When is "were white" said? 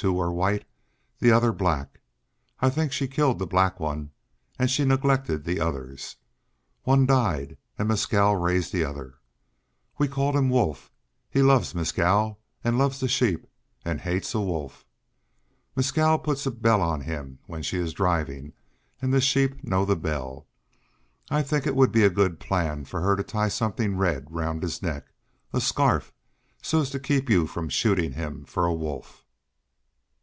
0.12-0.64